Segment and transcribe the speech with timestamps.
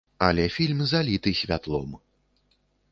[0.27, 1.91] Але фільм заліты святлом.